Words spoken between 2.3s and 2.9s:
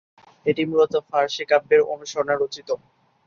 রচিত।